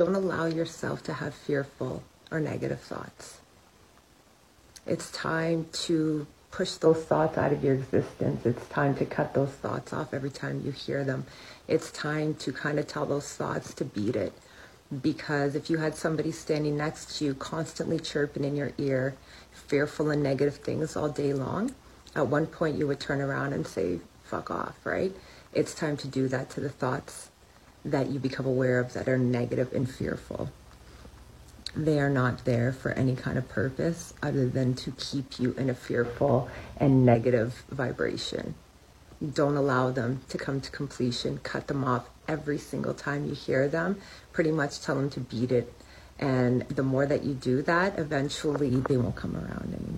[0.00, 3.36] Don't allow yourself to have fearful or negative thoughts.
[4.86, 8.46] It's time to push those thoughts out of your existence.
[8.46, 11.26] It's time to cut those thoughts off every time you hear them.
[11.68, 14.32] It's time to kind of tell those thoughts to beat it.
[15.02, 19.16] Because if you had somebody standing next to you constantly chirping in your ear,
[19.52, 21.74] fearful and negative things all day long,
[22.16, 25.14] at one point you would turn around and say, fuck off, right?
[25.52, 27.28] It's time to do that to the thoughts
[27.84, 30.50] that you become aware of that are negative and fearful
[31.76, 35.70] they are not there for any kind of purpose other than to keep you in
[35.70, 38.54] a fearful and negative vibration.
[39.34, 41.38] Don't allow them to come to completion.
[41.38, 44.00] Cut them off every single time you hear them.
[44.32, 45.72] Pretty much tell them to beat it.
[46.18, 49.89] And the more that you do that, eventually they won't come around anymore.